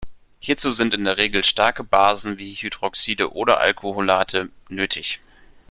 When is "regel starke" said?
1.17-1.83